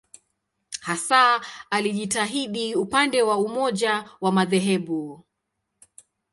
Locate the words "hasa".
0.81-1.41